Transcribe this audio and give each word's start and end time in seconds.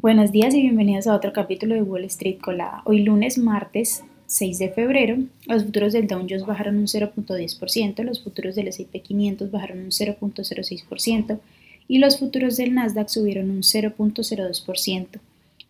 Buenos 0.00 0.30
días 0.30 0.54
y 0.54 0.60
bienvenidos 0.60 1.08
a 1.08 1.14
otro 1.16 1.32
capítulo 1.32 1.74
de 1.74 1.82
Wall 1.82 2.04
Street 2.04 2.38
Colada. 2.40 2.82
Hoy 2.84 3.02
lunes, 3.02 3.36
martes 3.36 4.04
6 4.26 4.60
de 4.60 4.68
febrero, 4.68 5.16
los 5.48 5.64
futuros 5.64 5.92
del 5.92 6.06
Dow 6.06 6.20
Jones 6.20 6.46
bajaron 6.46 6.76
un 6.76 6.86
0.10%, 6.86 8.04
los 8.04 8.22
futuros 8.22 8.54
del 8.54 8.68
S&P 8.68 9.00
500 9.00 9.50
bajaron 9.50 9.80
un 9.80 9.90
0.06% 9.90 11.40
y 11.88 11.98
los 11.98 12.16
futuros 12.16 12.56
del 12.56 12.74
Nasdaq 12.74 13.08
subieron 13.08 13.50
un 13.50 13.62
0.02%, 13.62 15.18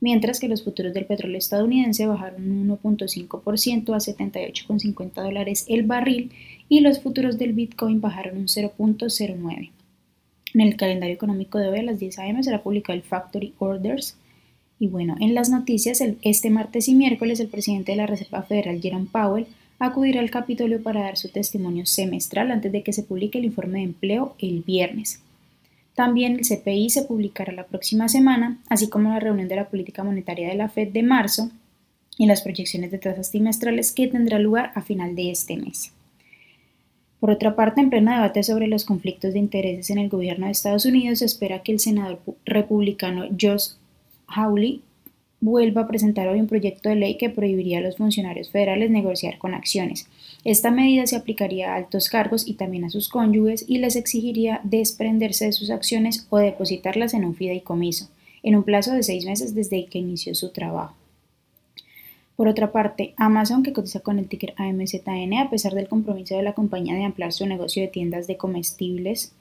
mientras 0.00 0.40
que 0.40 0.48
los 0.48 0.62
futuros 0.62 0.92
del 0.92 1.06
petróleo 1.06 1.38
estadounidense 1.38 2.06
bajaron 2.06 2.50
un 2.50 2.68
1.5% 2.68 3.94
a 3.94 3.96
78,50 3.96 5.22
dólares 5.22 5.64
el 5.70 5.84
barril 5.84 6.32
y 6.68 6.80
los 6.80 7.00
futuros 7.00 7.38
del 7.38 7.54
Bitcoin 7.54 8.02
bajaron 8.02 8.36
un 8.36 8.46
0.09%. 8.46 9.77
En 10.58 10.66
el 10.66 10.76
calendario 10.76 11.14
económico 11.14 11.58
de 11.58 11.68
hoy 11.68 11.78
a 11.78 11.82
las 11.84 12.00
10 12.00 12.18
a.m. 12.18 12.42
será 12.42 12.64
publicado 12.64 12.96
el 12.96 13.04
Factory 13.04 13.54
Orders. 13.60 14.16
Y 14.80 14.88
bueno, 14.88 15.14
en 15.20 15.32
las 15.32 15.50
noticias, 15.50 16.02
este 16.22 16.50
martes 16.50 16.88
y 16.88 16.96
miércoles 16.96 17.38
el 17.38 17.46
presidente 17.46 17.92
de 17.92 17.98
la 17.98 18.08
Reserva 18.08 18.42
Federal, 18.42 18.80
Jerome 18.82 19.06
Powell, 19.12 19.46
acudirá 19.78 20.18
al 20.18 20.32
Capitolio 20.32 20.82
para 20.82 21.02
dar 21.02 21.16
su 21.16 21.28
testimonio 21.28 21.86
semestral 21.86 22.50
antes 22.50 22.72
de 22.72 22.82
que 22.82 22.92
se 22.92 23.04
publique 23.04 23.38
el 23.38 23.44
informe 23.44 23.78
de 23.78 23.84
empleo 23.84 24.34
el 24.40 24.64
viernes. 24.64 25.22
También 25.94 26.32
el 26.32 26.44
CPI 26.44 26.90
se 26.90 27.04
publicará 27.04 27.52
la 27.52 27.66
próxima 27.66 28.08
semana, 28.08 28.58
así 28.68 28.88
como 28.88 29.10
la 29.10 29.20
reunión 29.20 29.46
de 29.46 29.54
la 29.54 29.68
política 29.68 30.02
monetaria 30.02 30.48
de 30.48 30.56
la 30.56 30.68
Fed 30.68 30.88
de 30.88 31.04
marzo 31.04 31.52
y 32.16 32.26
las 32.26 32.42
proyecciones 32.42 32.90
de 32.90 32.98
tasas 32.98 33.30
trimestrales 33.30 33.92
que 33.92 34.08
tendrá 34.08 34.40
lugar 34.40 34.72
a 34.74 34.82
final 34.82 35.14
de 35.14 35.30
este 35.30 35.56
mes. 35.56 35.92
Por 37.20 37.30
otra 37.30 37.56
parte, 37.56 37.80
en 37.80 37.90
pleno 37.90 38.12
debate 38.12 38.42
sobre 38.42 38.68
los 38.68 38.84
conflictos 38.84 39.32
de 39.32 39.40
intereses 39.40 39.90
en 39.90 39.98
el 39.98 40.08
gobierno 40.08 40.46
de 40.46 40.52
Estados 40.52 40.86
Unidos, 40.86 41.18
se 41.18 41.24
espera 41.24 41.62
que 41.62 41.72
el 41.72 41.80
senador 41.80 42.20
republicano 42.44 43.26
Josh 43.40 43.70
Hawley 44.28 44.82
vuelva 45.40 45.82
a 45.82 45.88
presentar 45.88 46.28
hoy 46.28 46.40
un 46.40 46.46
proyecto 46.46 46.88
de 46.88 46.96
ley 46.96 47.16
que 47.16 47.30
prohibiría 47.30 47.78
a 47.78 47.80
los 47.82 47.96
funcionarios 47.96 48.50
federales 48.50 48.90
negociar 48.90 49.38
con 49.38 49.54
acciones. 49.54 50.08
Esta 50.44 50.70
medida 50.70 51.06
se 51.06 51.16
aplicaría 51.16 51.72
a 51.72 51.76
altos 51.76 52.08
cargos 52.08 52.46
y 52.46 52.54
también 52.54 52.84
a 52.84 52.90
sus 52.90 53.08
cónyuges 53.08 53.64
y 53.68 53.78
les 53.78 53.96
exigiría 53.96 54.60
desprenderse 54.64 55.46
de 55.46 55.52
sus 55.52 55.70
acciones 55.70 56.26
o 56.30 56.38
depositarlas 56.38 57.14
en 57.14 57.24
un 57.24 57.34
fideicomiso, 57.34 58.08
en 58.42 58.56
un 58.56 58.64
plazo 58.64 58.92
de 58.92 59.02
seis 59.02 59.24
meses 59.24 59.54
desde 59.54 59.86
que 59.86 59.98
inició 59.98 60.34
su 60.34 60.50
trabajo. 60.50 60.94
Por 62.38 62.46
otra 62.46 62.70
parte, 62.70 63.14
Amazon, 63.16 63.64
que 63.64 63.72
cotiza 63.72 63.98
con 63.98 64.20
el 64.20 64.28
ticker 64.28 64.54
AMZN, 64.58 65.34
a 65.40 65.50
pesar 65.50 65.74
del 65.74 65.88
compromiso 65.88 66.36
de 66.36 66.44
la 66.44 66.52
compañía 66.52 66.94
de 66.94 67.02
ampliar 67.02 67.32
su 67.32 67.44
negocio 67.46 67.82
de 67.82 67.88
tiendas 67.88 68.28
de 68.28 68.36
comestibles, 68.36 69.32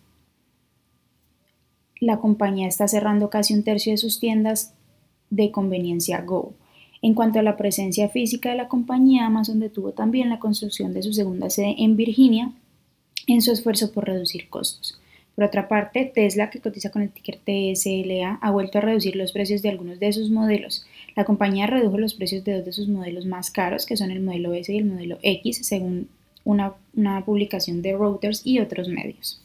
la 1.99 2.17
compañía 2.17 2.67
está 2.67 2.87
cerrando 2.87 3.29
casi 3.29 3.53
un 3.53 3.61
tercio 3.61 3.91
de 3.91 3.97
sus 3.97 4.19
tiendas 4.19 4.73
de 5.29 5.51
conveniencia 5.51 6.23
Go. 6.23 6.55
En 7.03 7.13
cuanto 7.13 7.37
a 7.37 7.43
la 7.43 7.55
presencia 7.55 8.09
física 8.09 8.49
de 8.49 8.57
la 8.57 8.67
compañía, 8.67 9.27
Amazon 9.27 9.59
detuvo 9.59 9.91
también 9.91 10.31
la 10.31 10.39
construcción 10.39 10.95
de 10.95 11.03
su 11.03 11.13
segunda 11.13 11.51
sede 11.51 11.75
en 11.77 11.97
Virginia 11.97 12.51
en 13.27 13.43
su 13.43 13.51
esfuerzo 13.51 13.91
por 13.91 14.05
reducir 14.07 14.49
costos. 14.49 14.99
Por 15.35 15.43
otra 15.43 15.67
parte, 15.67 16.11
Tesla, 16.15 16.49
que 16.49 16.61
cotiza 16.61 16.89
con 16.89 17.03
el 17.03 17.11
ticker 17.11 17.37
TSLA, 17.37 18.39
ha 18.41 18.49
vuelto 18.49 18.79
a 18.79 18.81
reducir 18.81 19.15
los 19.15 19.33
precios 19.33 19.61
de 19.61 19.69
algunos 19.69 19.99
de 19.99 20.11
sus 20.11 20.31
modelos. 20.31 20.83
La 21.17 21.25
compañía 21.25 21.65
redujo 21.65 21.97
los 21.97 22.13
precios 22.13 22.43
de 22.43 22.53
dos 22.53 22.65
de 22.65 22.71
sus 22.71 22.87
modelos 22.87 23.25
más 23.25 23.49
caros, 23.49 23.87
que 23.87 23.97
son 23.97 24.11
el 24.11 24.19
modelo 24.21 24.53
S 24.53 24.71
y 24.71 24.77
el 24.77 24.85
modelo 24.85 25.17
X, 25.23 25.61
según 25.63 26.09
una, 26.43 26.75
publicación 27.25 27.81
de 27.81 27.97
Reuters 27.97 28.43
y 28.45 28.59
otros 28.59 28.87
medios. 28.87 29.41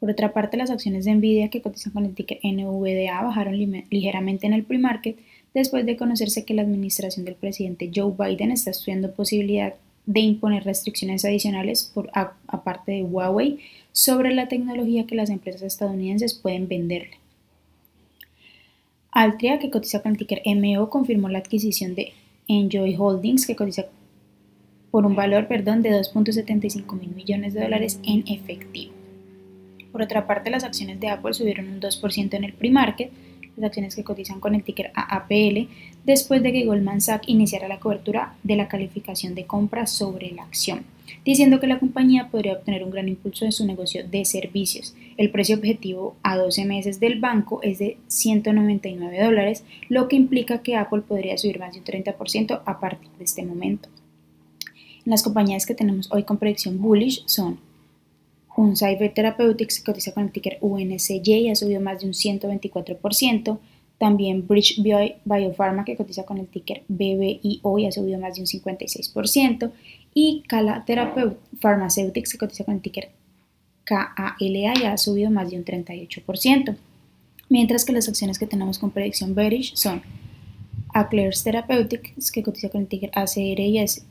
Por 0.00 0.10
otra 0.10 0.32
parte, 0.32 0.56
las 0.56 0.72
acciones 0.72 1.04
de 1.04 1.14
Nvidia 1.14 1.50
que 1.50 1.62
cotizan 1.62 1.92
con 1.92 2.04
el 2.04 2.16
ticker 2.16 2.40
NVDA 2.42 3.22
bajaron 3.22 3.54
ligeramente 3.90 4.48
en 4.48 4.54
el 4.54 4.64
pre-market 4.64 5.20
después 5.54 5.86
de 5.86 5.96
conocerse 5.96 6.44
que 6.44 6.54
la 6.54 6.62
administración 6.62 7.24
del 7.24 7.36
presidente 7.36 7.88
Joe 7.94 8.12
Biden 8.18 8.50
está 8.50 8.72
estudiando 8.72 9.12
posibilidad 9.12 9.74
de 10.06 10.20
imponer 10.20 10.64
restricciones 10.64 11.24
adicionales 11.24 11.92
por 11.94 12.10
aparte 12.12 12.90
de 12.90 13.04
Huawei 13.04 13.60
sobre 13.92 14.34
la 14.34 14.48
tecnología 14.48 15.06
que 15.06 15.14
las 15.14 15.30
empresas 15.30 15.62
estadounidenses 15.62 16.34
pueden 16.34 16.66
venderle. 16.66 17.19
Altria, 19.12 19.58
que 19.58 19.70
cotiza 19.70 20.02
con 20.02 20.12
el 20.12 20.18
ticker 20.18 20.42
MO, 20.56 20.88
confirmó 20.88 21.28
la 21.28 21.38
adquisición 21.38 21.94
de 21.94 22.12
Enjoy 22.48 22.96
Holdings, 22.96 23.46
que 23.46 23.56
cotiza 23.56 23.86
por 24.90 25.06
un 25.06 25.14
valor 25.14 25.46
perdón, 25.46 25.82
de 25.82 25.90
2.75 25.90 26.98
mil 26.98 27.10
millones 27.14 27.54
de 27.54 27.62
dólares 27.62 28.00
en 28.02 28.24
efectivo. 28.26 28.92
Por 29.92 30.02
otra 30.02 30.26
parte, 30.26 30.50
las 30.50 30.64
acciones 30.64 31.00
de 31.00 31.08
Apple 31.08 31.34
subieron 31.34 31.68
un 31.68 31.80
2% 31.80 32.34
en 32.34 32.44
el 32.44 32.52
pre-market, 32.52 33.10
las 33.56 33.66
acciones 33.66 33.96
que 33.96 34.04
cotizan 34.04 34.40
con 34.40 34.54
el 34.54 34.62
ticker 34.62 34.92
AAPL, 34.94 35.68
después 36.04 36.42
de 36.42 36.52
que 36.52 36.64
Goldman 36.64 37.00
Sachs 37.00 37.28
iniciara 37.28 37.68
la 37.68 37.80
cobertura 37.80 38.34
de 38.42 38.56
la 38.56 38.68
calificación 38.68 39.34
de 39.34 39.46
compra 39.46 39.86
sobre 39.86 40.30
la 40.32 40.44
acción, 40.44 40.84
diciendo 41.24 41.60
que 41.60 41.66
la 41.66 41.78
compañía 41.78 42.28
podría 42.30 42.54
obtener 42.54 42.84
un 42.84 42.90
gran 42.90 43.08
impulso 43.08 43.44
en 43.44 43.52
su 43.52 43.66
negocio 43.66 44.06
de 44.06 44.24
servicios. 44.24 44.94
El 45.16 45.30
precio 45.30 45.56
objetivo 45.56 46.16
a 46.22 46.36
12 46.36 46.64
meses 46.64 47.00
del 47.00 47.20
banco 47.20 47.60
es 47.62 47.78
de 47.78 47.98
199 48.08 49.22
dólares, 49.22 49.64
lo 49.88 50.08
que 50.08 50.16
implica 50.16 50.62
que 50.62 50.76
Apple 50.76 51.02
podría 51.02 51.36
subir 51.38 51.58
más 51.58 51.74
de 51.74 51.80
un 51.80 51.84
30% 51.84 52.62
a 52.64 52.80
partir 52.80 53.10
de 53.18 53.24
este 53.24 53.44
momento. 53.44 53.88
Las 55.04 55.22
compañías 55.22 55.66
que 55.66 55.74
tenemos 55.74 56.10
hoy 56.12 56.24
con 56.24 56.38
predicción 56.38 56.80
bullish 56.80 57.22
son 57.26 57.58
un 58.56 58.76
Cyber 58.76 59.12
Therapeutics 59.14 59.78
que 59.78 59.84
cotiza 59.84 60.12
con 60.12 60.24
el 60.24 60.32
ticker 60.32 60.58
UNCJ 60.60 61.28
y 61.28 61.50
ha 61.50 61.54
subido 61.54 61.80
más 61.80 62.00
de 62.00 62.06
un 62.06 62.12
124%. 62.12 63.58
También 64.00 64.46
Bridge 64.48 64.80
Biopharma 64.80 65.84
que 65.84 65.94
cotiza 65.94 66.24
con 66.24 66.38
el 66.38 66.46
ticker 66.46 66.84
BBIO 66.88 67.78
y 67.78 67.86
ha 67.86 67.92
subido 67.92 68.18
más 68.18 68.36
de 68.36 68.40
un 68.40 68.46
56%. 68.46 69.70
Y 70.14 70.42
Cala 70.48 70.86
Pharmaceutics 71.60 72.32
que 72.32 72.38
cotiza 72.38 72.64
con 72.64 72.76
el 72.76 72.80
ticker 72.80 73.10
KALA 73.84 74.36
y 74.40 74.84
ha 74.86 74.96
subido 74.96 75.30
más 75.30 75.50
de 75.50 75.58
un 75.58 75.66
38%. 75.66 76.76
Mientras 77.50 77.84
que 77.84 77.92
las 77.92 78.08
acciones 78.08 78.38
que 78.38 78.46
tenemos 78.46 78.78
con 78.78 78.90
predicción 78.90 79.34
bearish 79.34 79.74
son 79.74 80.00
Aclares 80.94 81.44
Therapeutics 81.44 82.32
que 82.32 82.42
cotiza 82.42 82.70
con 82.70 82.80
el 82.80 82.86
ticker 82.86 83.10
ACR 83.12 83.60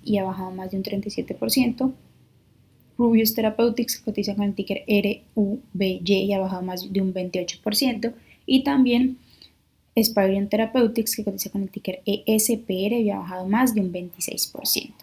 y 0.03 0.17
ha 0.19 0.23
bajado 0.23 0.51
más 0.51 0.69
de 0.69 0.77
un 0.77 0.83
37%. 0.83 1.91
Rubius 2.95 3.33
Therapeutics 3.33 3.97
cotiza 4.01 4.35
con 4.35 4.45
el 4.45 4.53
ticker 4.53 4.83
RUBY 5.35 6.01
y 6.06 6.33
ha 6.33 6.39
bajado 6.39 6.61
más 6.61 6.94
de 6.94 7.01
un 7.01 7.11
28%. 7.11 8.13
Y 8.45 8.63
también 8.63 9.17
Spirion 9.97 10.50
Therapeutics 10.50 11.16
que 11.16 11.23
cotiza 11.23 11.50
con 11.50 11.63
el 11.63 11.69
ticker 11.69 12.01
ESPR 12.05 12.94
y 12.94 13.09
ha 13.09 13.19
bajado 13.19 13.47
más 13.47 13.73
de 13.73 13.81
un 13.81 13.91
26%. 13.91 14.94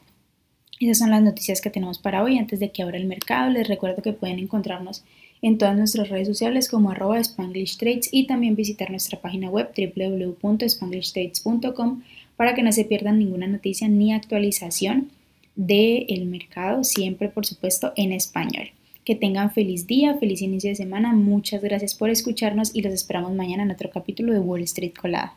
Esas 0.79 0.99
son 0.99 1.11
las 1.11 1.23
noticias 1.23 1.61
que 1.61 1.71
tenemos 1.71 1.99
para 1.99 2.23
hoy. 2.23 2.39
Antes 2.39 2.61
de 2.61 2.71
que 2.71 2.83
abra 2.83 2.99
el 2.99 3.07
mercado, 3.07 3.51
les 3.51 3.67
recuerdo 3.67 4.03
que 4.03 4.13
pueden 4.13 4.39
encontrarnos 4.39 5.03
en 5.43 5.59
todas 5.59 5.77
nuestras 5.77 6.09
redes 6.09 6.29
sociales 6.29 6.69
como 6.69 6.91
arroba 6.91 7.19
Spanglish 7.19 7.79
Trades 7.79 8.09
y 8.13 8.27
también 8.27 8.55
visitar 8.57 8.91
nuestra 8.91 9.21
página 9.21 9.51
web 9.51 9.71
www.spanglishtrades.com 9.77 12.03
para 12.37 12.55
que 12.55 12.63
no 12.63 12.73
se 12.73 12.85
pierdan 12.85 13.19
ninguna 13.19 13.47
noticia 13.47 13.89
ni 13.89 14.13
actualización 14.13 15.11
del 15.55 16.27
mercado, 16.27 16.85
siempre 16.85 17.31
por 17.31 17.47
supuesto 17.47 17.95
en 17.97 18.13
español. 18.13 18.69
Que 19.07 19.15
tengan 19.15 19.53
feliz 19.53 19.87
día, 19.87 20.17
feliz 20.19 20.43
inicio 20.43 20.69
de 20.69 20.75
semana. 20.75 21.13
Muchas 21.13 21.63
gracias 21.63 21.95
por 21.95 22.11
escucharnos 22.11 22.75
y 22.75 22.83
los 22.83 22.93
esperamos 22.93 23.33
mañana 23.35 23.63
en 23.63 23.71
otro 23.71 23.89
capítulo 23.89 24.33
de 24.33 24.41
Wall 24.41 24.63
Street 24.63 24.95
Colada. 25.01 25.33